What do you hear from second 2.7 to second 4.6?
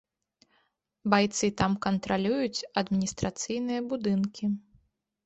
адміністрацыйныя будынкі.